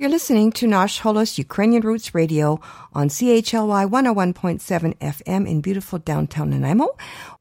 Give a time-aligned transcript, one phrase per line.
[0.00, 2.58] You're listening to Nash Holos Ukrainian Roots Radio
[2.94, 6.86] on CHLY 101.7 FM in beautiful downtown Nanaimo.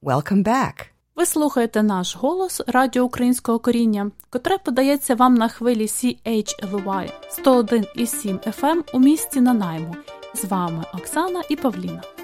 [0.03, 0.73] Welcome back.
[1.15, 7.11] Ви слухаєте наш голос Радіо Українського коріння, котре подається вам на хвилі CHLY
[7.45, 9.95] 101,7 FM у місті Нанаймо.
[10.33, 12.18] З вами Оксана і Павліна.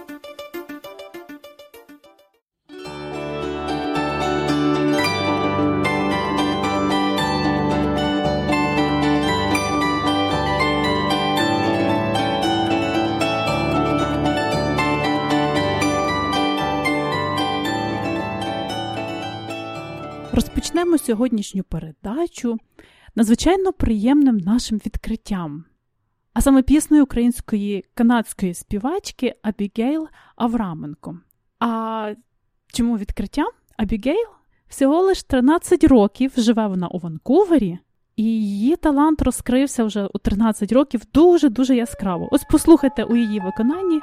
[20.85, 22.59] Розпочнемо сьогоднішню передачу
[23.15, 25.63] надзвичайно приємним нашим відкриттям,
[26.33, 31.19] а саме піснею української канадської співачки Абігейл Авраменко.
[31.59, 32.13] А
[32.67, 33.45] чому відкриття?
[33.77, 34.27] Абігейл
[34.67, 37.77] всього лише 13 років живе вона у Ванкувері,
[38.15, 42.29] і її талант розкрився вже у 13 років дуже-дуже яскраво.
[42.31, 43.99] Ось послухайте у її виконанні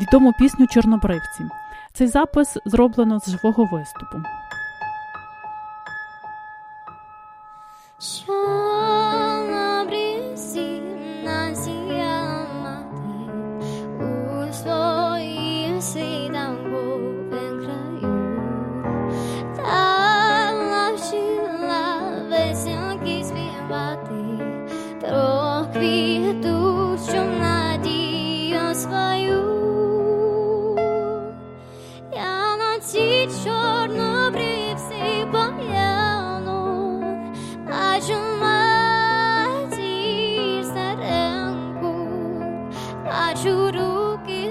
[0.00, 1.44] відому пісню Чорнобривці.
[1.92, 4.43] Цей запис зроблено з живого виступу.
[8.04, 9.23] 说。
[43.44, 43.88] शुरू
[44.26, 44.42] की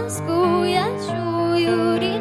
[0.00, 2.19] 난 스쿠야 주유리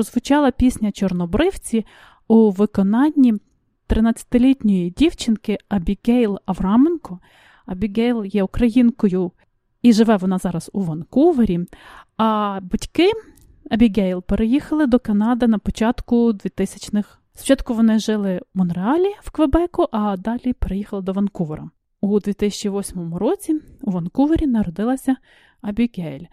[0.00, 1.86] прозвучала пісня Чорнобривці
[2.28, 3.34] у виконанні
[3.88, 7.18] 13-літньої дівчинки Абігейл Авраменко.
[7.66, 9.32] Абігейл є українкою
[9.82, 11.60] і живе вона зараз у Ванкувері.
[12.16, 13.10] А батьки
[13.70, 17.18] Абігейл переїхали до Канади на початку 2000-х.
[17.34, 21.70] Спочатку вони жили в Монреалі в Квебеку, а далі переїхали до Ванкувера.
[22.00, 25.16] У 2008 році у Ванкувері народилася
[25.60, 26.24] Абігейль.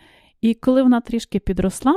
[0.42, 1.96] І коли вона трішки підросла,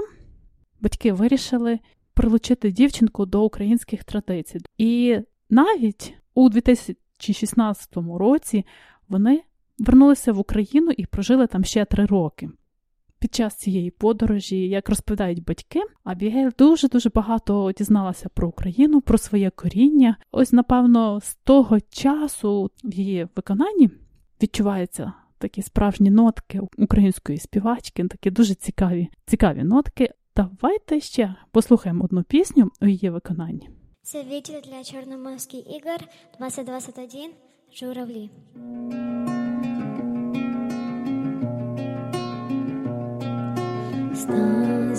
[0.80, 1.78] батьки вирішили
[2.14, 4.58] прилучити дівчинку до українських традицій.
[4.78, 5.18] І
[5.50, 8.66] навіть у 2016 році
[9.08, 9.42] вони
[9.78, 12.50] вернулися в Україну і прожили там ще три роки.
[13.18, 19.50] Під час цієї подорожі, як розповідають батьки, Абігейл дуже-дуже багато дізналася про Україну, про своє
[19.50, 20.16] коріння.
[20.32, 23.90] Ось, напевно, з того часу в її виконанні
[24.42, 30.10] відчуваються такі справжні нотки української співачки, такі дуже цікаві, цікаві нотки.
[30.40, 33.70] Давайте ще послухаємо одну пісню у її виконанні.
[34.02, 35.98] Це відділ для Чорноморських ігор
[36.38, 37.30] 2021
[37.74, 38.30] Журавлі.
[44.14, 44.96] Став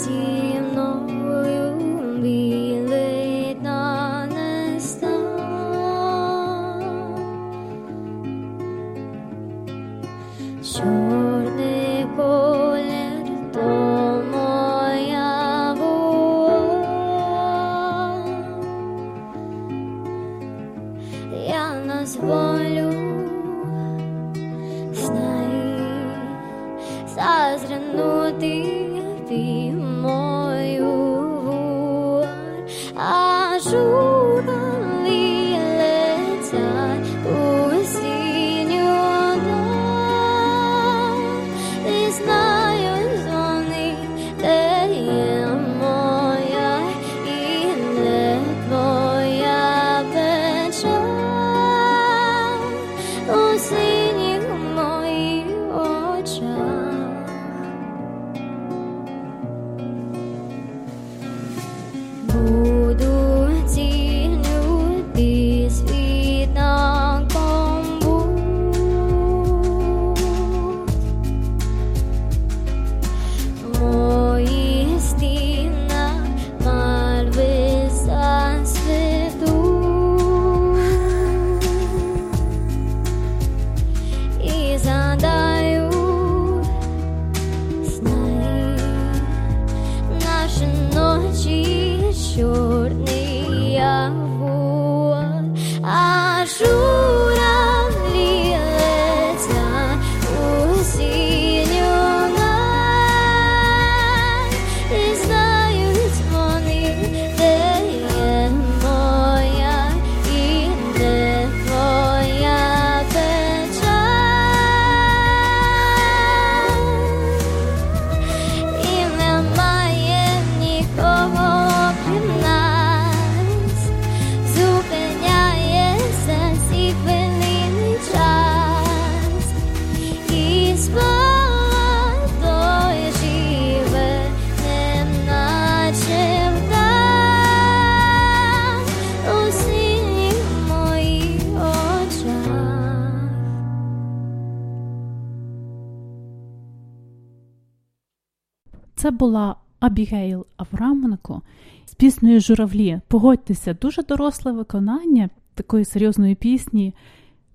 [149.01, 151.41] Це була Абігейл Авраменко
[151.85, 153.01] з піснею Журавлі.
[153.07, 156.95] Погодьтеся, дуже доросле виконання такої серйозної пісні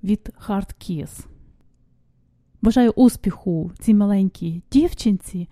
[0.04, 1.26] від Hard Kiss.
[2.62, 5.48] Бажаю успіху цій маленькій дівчинці,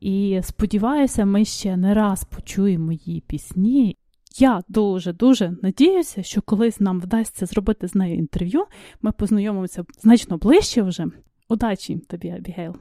[0.00, 3.96] і сподіваюся, ми ще не раз почуємо її пісні.
[4.38, 8.64] Я дуже-дуже надіюся, що колись нам вдасться зробити з нею інтерв'ю.
[9.02, 11.06] Ми познайомимося значно ближче вже.
[11.48, 12.74] Удачі тобі, Абігейл!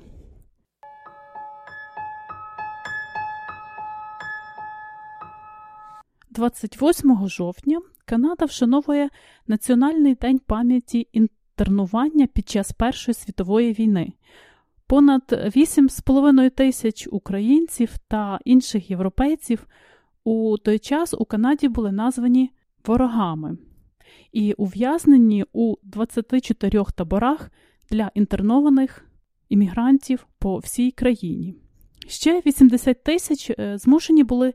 [6.34, 9.10] 28 жовтня Канада вшановує
[9.48, 14.14] Національний день пам'яті інтернування під час Першої світової війни.
[14.88, 19.68] Понад 8,5 тисяч українців та інших європейців
[20.24, 22.52] у той час у Канаді були названі
[22.86, 23.58] ворогами
[24.32, 27.52] і ув'язнені у 24 таборах
[27.92, 29.06] для інтернованих
[29.50, 31.56] іммігрантів по всій країні.
[32.08, 34.54] Ще 80 тисяч е, змушені були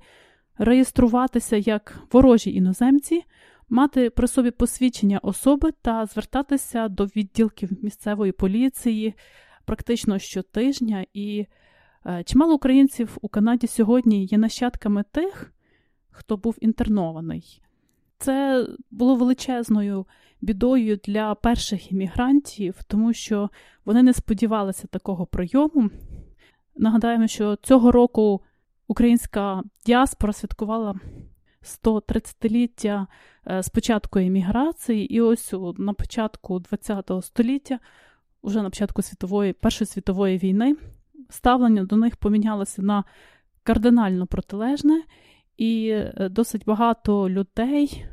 [0.58, 3.24] реєструватися як ворожі іноземці,
[3.68, 9.14] мати при собі посвідчення особи та звертатися до відділків місцевої поліції
[9.64, 11.06] практично щотижня.
[11.14, 11.46] І
[12.06, 15.52] е, чимало українців у Канаді сьогодні є нащадками тих,
[16.10, 17.62] хто був інтернований.
[18.18, 20.06] Це було величезною
[20.40, 23.50] бідою для перших іммігрантів, тому що
[23.84, 25.90] вони не сподівалися такого прийому.
[26.76, 28.40] Нагадаємо, що цього року
[28.88, 30.94] українська діаспора святкувала
[31.62, 33.06] 130-ліття
[33.50, 37.78] е, з початку еміграції, і ось на початку ХХ століття,
[38.42, 40.76] уже на початку світової, Першої світової війни,
[41.30, 43.04] ставлення до них помінялося на
[43.62, 45.02] кардинально протилежне,
[45.56, 48.04] і е, досить багато людей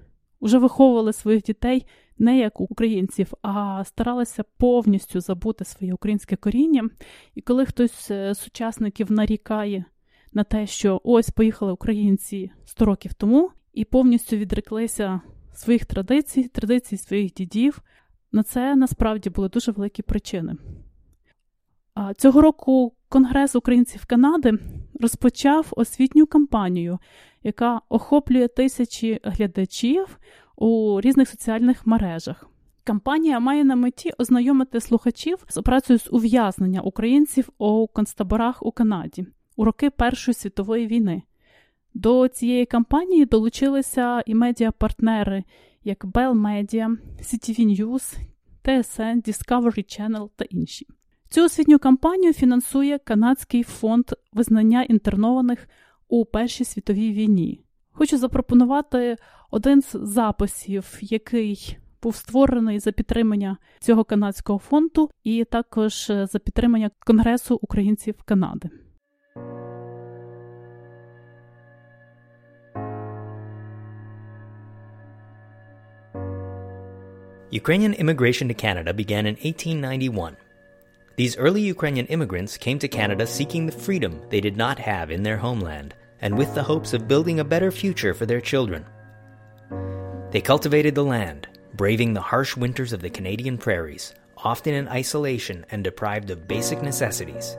[0.42, 1.86] вже виховували своїх дітей
[2.18, 6.90] не як українців, а старалися повністю забути своє українське коріння.
[7.36, 9.86] І коли хтось з сучасників нарікає
[10.36, 15.22] на те, що ось поїхали українці 100 років тому і повністю відреклися
[15.54, 17.82] своїх традицій, традицій своїх дідів,
[18.32, 20.56] на це насправді були дуже великі причини.
[22.18, 24.60] Цього року Конгрес українців Канади
[25.00, 27.00] розпочав освітню кампанію,
[27.44, 30.20] яка охоплює тисячі глядачів
[30.56, 32.50] у різних соціальних мережах.
[32.84, 39.26] Кампанія має на меті ознайомити слухачів з операцією з ув'язнення українців у концтаборах у Канаді
[39.56, 41.24] у роки Першої світової війни.
[41.94, 45.44] До цієї кампанії долучилися і медіапартнери,
[45.84, 48.18] як Bell Media, CTV News,
[48.64, 50.88] TSN, Discovery Channel та інші.
[51.30, 55.68] Цю освітню кампанію фінансує Канадський фонд визнання інтернованих
[56.08, 57.62] у Першій світовій війні.
[57.92, 59.18] Хочу запропонувати
[59.52, 66.92] один з записів, який був створений за підтримання цього канадського фонду, і також за підтримання
[67.00, 68.70] Конгресу українців Канади.
[77.56, 80.36] Ukrainian immigration to Canada began in 1891.
[81.16, 85.24] These early Ukrainian immigrants came to Canada seeking the freedom they did not have in
[85.24, 88.84] their homeland and with the hopes of building a better future for their children.
[90.32, 95.66] They cultivated the land, braving the harsh winters of the Canadian prairies, often in isolation
[95.72, 97.56] and deprived of basic necessities.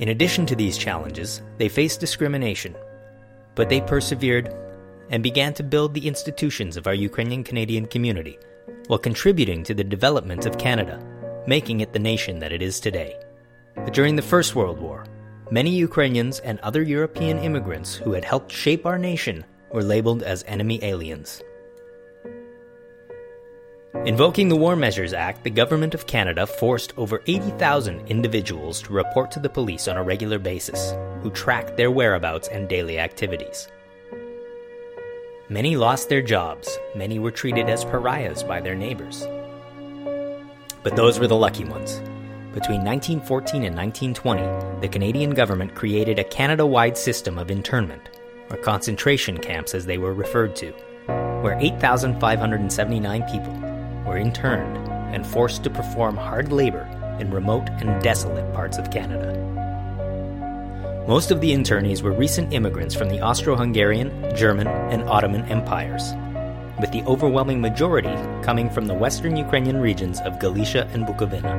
[0.00, 2.74] In addition to these challenges, they faced discrimination,
[3.54, 4.52] but they persevered
[5.10, 8.38] and began to build the institutions of our Ukrainian Canadian community
[8.86, 11.00] while contributing to the development of Canada,
[11.46, 13.16] making it the nation that it is today.
[13.74, 15.04] But during the First World War,
[15.50, 20.44] many Ukrainians and other European immigrants who had helped shape our nation were labeled as
[20.46, 21.42] enemy aliens.
[24.04, 29.30] Invoking the War Measures Act, the Government of Canada forced over 80,000 individuals to report
[29.32, 33.68] to the police on a regular basis, who tracked their whereabouts and daily activities.
[35.48, 39.24] Many lost their jobs, many were treated as pariahs by their neighbors.
[40.82, 42.00] But those were the lucky ones.
[42.52, 48.08] Between 1914 and 1920, the Canadian government created a Canada wide system of internment,
[48.50, 50.72] or concentration camps as they were referred to,
[51.42, 53.54] where 8,579 people
[54.04, 54.76] were interned
[55.14, 56.88] and forced to perform hard labor
[57.20, 59.45] in remote and desolate parts of Canada.
[61.06, 66.02] Most of the internees were recent immigrants from the Austro Hungarian, German, and Ottoman empires,
[66.80, 71.54] with the overwhelming majority coming from the western Ukrainian regions of Galicia and Bukovina.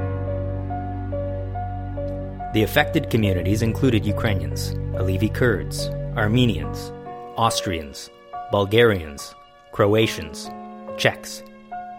[2.54, 5.88] The affected communities included Ukrainians, Alevi Kurds,
[6.18, 6.92] Armenians,
[7.38, 8.10] Austrians,
[8.51, 9.34] Bulgarians,
[9.72, 10.50] Croatians,
[10.98, 11.42] Czechs,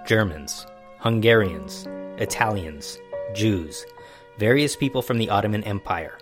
[0.07, 0.67] Germans,
[0.99, 1.87] Hungarians,
[2.19, 2.99] Italians,
[3.33, 3.87] Jews,
[4.37, 6.19] various people from the Ottoman Empire,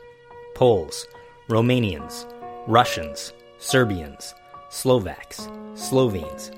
[0.54, 1.08] Poles,
[1.48, 2.26] Romanians,
[2.66, 4.34] Russians, Serbians,
[4.68, 6.50] Slovaks, Slovenes,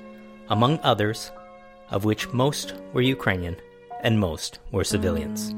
[0.49, 1.31] among others,
[1.91, 3.55] of which most were Ukrainian
[4.01, 5.53] and most were civilians.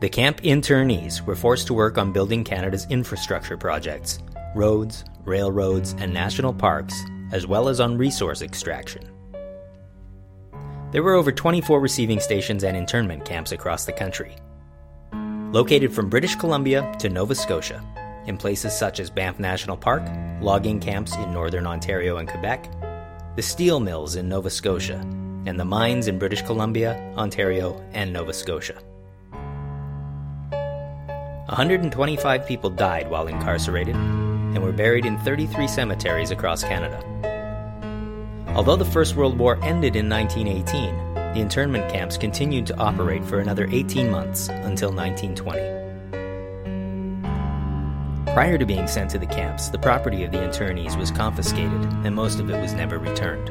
[0.00, 4.18] The camp internees were forced to work on building Canada's infrastructure projects,
[4.54, 6.94] roads, railroads, and national parks,
[7.32, 9.02] as well as on resource extraction.
[10.92, 14.36] There were over 24 receiving stations and internment camps across the country,
[15.52, 17.82] located from British Columbia to Nova Scotia,
[18.26, 20.02] in places such as Banff National Park,
[20.40, 22.68] logging camps in northern Ontario and Quebec,
[23.36, 25.00] the steel mills in Nova Scotia,
[25.46, 28.82] and the mines in British Columbia, Ontario, and Nova Scotia.
[31.46, 37.00] 125 people died while incarcerated and were buried in 33 cemeteries across Canada.
[38.56, 41.05] Although the First World War ended in 1918,
[41.36, 45.60] the internment camps continued to operate for another 18 months until 1920.
[48.32, 52.14] Prior to being sent to the camps, the property of the internees was confiscated and
[52.14, 53.48] most of it was never returned.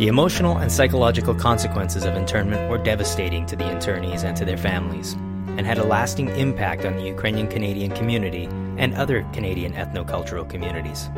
[0.00, 4.56] The emotional and psychological consequences of internment were devastating to the internees and to their
[4.56, 8.46] families, and had a lasting impact on the Ukrainian Canadian community
[8.78, 11.10] and other Canadian ethnocultural communities.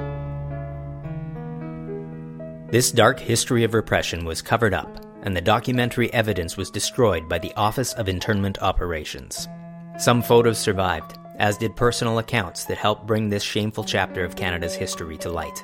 [2.74, 7.38] This dark history of repression was covered up, and the documentary evidence was destroyed by
[7.38, 9.46] the Office of Internment Operations.
[9.96, 14.74] Some photos survived, as did personal accounts that helped bring this shameful chapter of Canada's
[14.74, 15.62] history to light.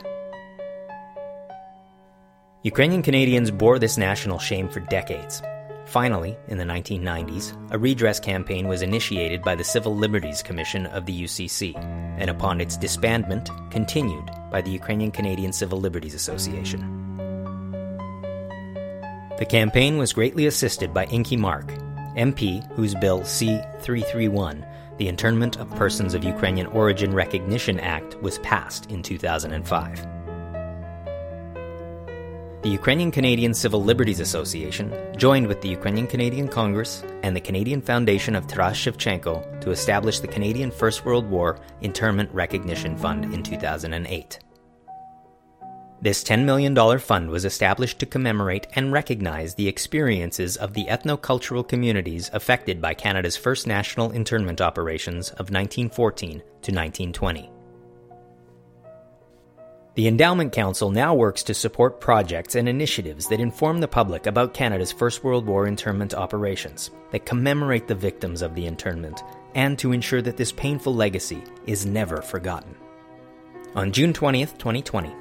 [2.63, 5.43] Ukrainian Canadians bore this national shame for decades,
[5.91, 11.05] Finally, in the 1990s, a redress campaign was initiated by the Civil Liberties Commission of
[11.05, 11.77] the UCC,
[12.17, 16.79] and upon its disbandment, continued by the Ukrainian Canadian Civil Liberties Association.
[19.39, 21.67] The campaign was greatly assisted by Inky Mark,
[22.17, 24.65] MP, whose bill C 331,
[24.99, 30.20] the Internment of Persons of Ukrainian Origin Recognition Act, was passed in 2005.
[32.63, 37.81] The Ukrainian Canadian Civil Liberties Association joined with the Ukrainian Canadian Congress and the Canadian
[37.81, 43.43] Foundation of Taras Shevchenko to establish the Canadian First World War Internment Recognition Fund in
[43.43, 44.41] 2008.
[46.03, 51.67] This $10 million fund was established to commemorate and recognize the experiences of the ethnocultural
[51.67, 57.51] communities affected by Canada's first national internment operations of 1914 to 1920.
[60.01, 64.55] The Endowment Council now works to support projects and initiatives that inform the public about
[64.55, 69.23] Canada's First World War internment operations, that commemorate the victims of the internment,
[69.55, 72.75] and to ensure that this painful legacy is never forgotten.
[73.75, 75.13] On June 20th, 2020,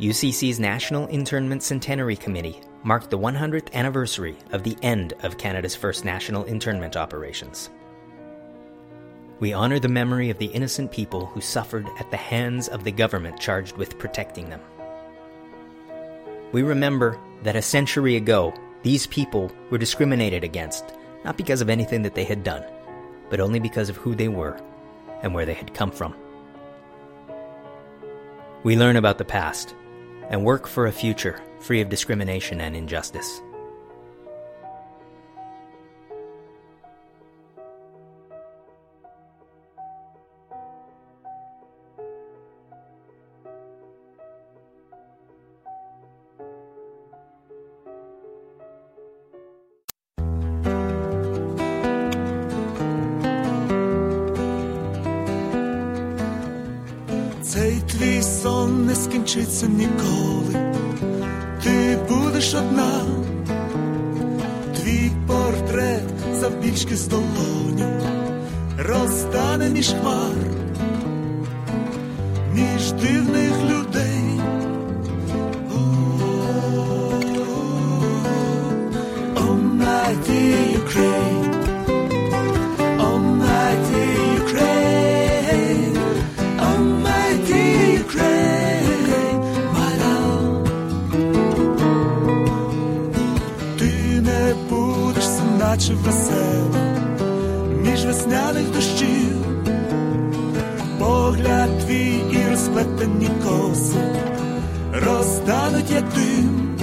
[0.00, 6.04] UCC's National Internment Centenary Committee marked the 100th anniversary of the end of Canada's first
[6.04, 7.70] national internment operations.
[9.40, 12.92] We honor the memory of the innocent people who suffered at the hands of the
[12.92, 14.60] government charged with protecting them.
[16.52, 20.84] We remember that a century ago, these people were discriminated against,
[21.24, 22.64] not because of anything that they had done,
[23.28, 24.56] but only because of who they were
[25.22, 26.14] and where they had come from.
[28.62, 29.74] We learn about the past
[30.30, 33.40] and work for a future free of discrimination and injustice.
[58.84, 60.74] Не скінчиться ніколи,
[61.62, 63.02] ти будеш одна,
[64.76, 66.02] твій портрет
[66.34, 68.00] завбільшки з долоню
[68.78, 70.63] розтане між хмар,
[104.92, 106.73] розтануть як дим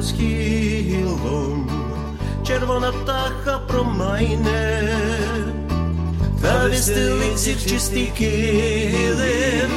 [0.00, 1.68] rozchýlom,
[2.40, 4.64] červona ptácha promajne.
[6.40, 9.72] Travy styly v čistý kýlim,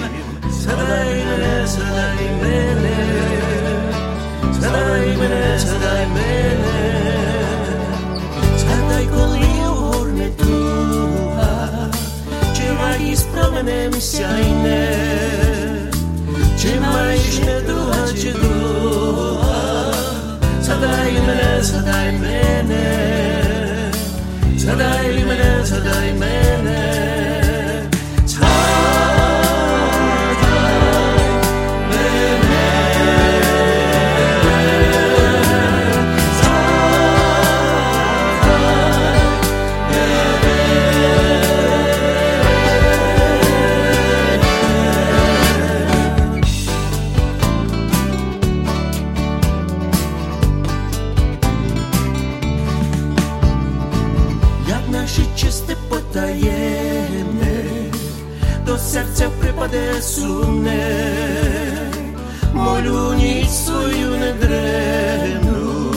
[2.39, 2.95] mene,
[6.15, 6.71] mene.
[9.03, 9.51] Kolí
[10.39, 11.55] tuha,
[13.99, 14.87] sjajne,
[16.55, 16.73] če.
[20.83, 22.83] Sadai Mene, Sadai Mene,
[24.57, 26.62] Sadai Mene, Sadai Mene.
[59.72, 61.92] серця припаде сумне,
[62.54, 65.92] молю ніч свою недремну,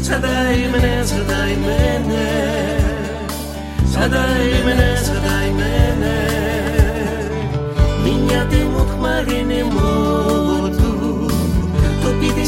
[0.00, 2.50] згадай мене, згадай мене,
[3.84, 6.28] згадай мене, згадай мене,
[8.04, 11.30] мінятимуть хмари не моду,
[12.02, 12.46] то піде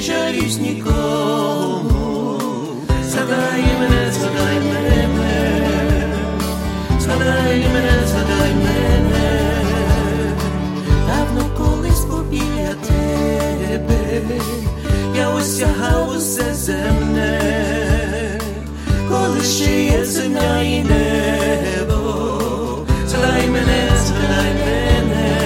[0.00, 2.40] Не жалісь нікому.
[3.08, 5.08] Згадай мене, згадай мене,
[7.00, 9.62] згадай мене, згадай мене,
[11.06, 14.22] давно колись побіля тебе,
[15.16, 17.40] я осягав усе земне.
[19.08, 22.02] Коли ще є земля і небо,
[23.06, 25.38] згадай мене, згадай мене,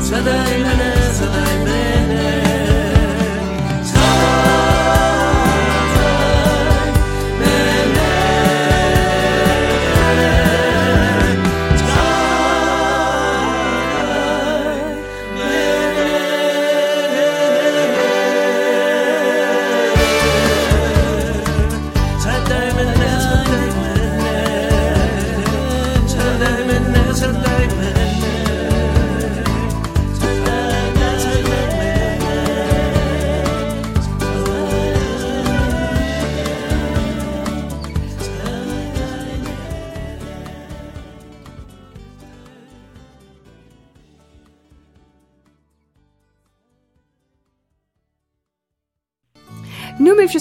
[0.00, 0.75] згадай мене,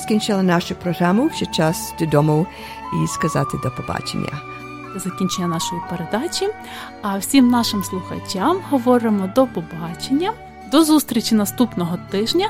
[0.05, 1.29] Скінчили нашу програму.
[1.29, 2.47] Ще час додому
[3.03, 4.41] і сказати до побачення.
[4.95, 6.49] закінчення нашої передачі.
[7.01, 10.33] А всім нашим слухачам говоримо до побачення,
[10.71, 12.49] до зустрічі наступного тижня.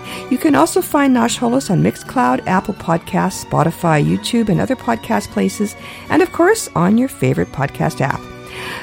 [0.29, 5.29] You can also find Nash Holos on Mixcloud, Apple Podcasts, Spotify, YouTube, and other podcast
[5.31, 5.75] places,
[6.09, 8.21] and of course on your favorite podcast app.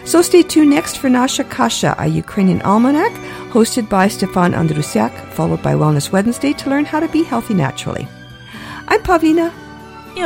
[0.05, 3.13] So stay tuned next for Nasha Kasha, a Ukrainian almanac,
[3.53, 8.07] hosted by Stefan Andrusiak, followed by Wellness Wednesday to learn how to be healthy naturally.
[8.89, 9.53] I'm Pavlina.
[10.17, 10.23] И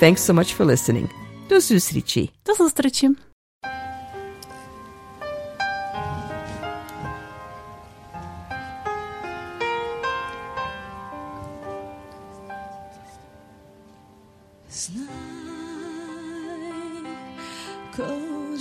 [0.00, 1.08] Thanks so much for listening.
[1.48, 2.30] До зустрічі.
[2.46, 3.10] До зустрічі.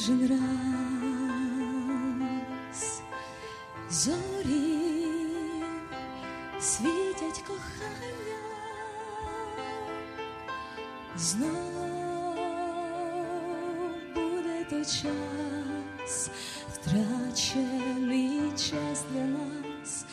[0.02, 0.28] Кожен
[2.72, 3.02] раз.
[3.90, 4.78] Зорі
[6.60, 8.42] світять кохання,
[11.18, 12.36] знов
[14.16, 16.30] буде той час,
[16.74, 20.06] втрачений час для нас,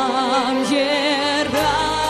[0.00, 2.09] Tam yer ben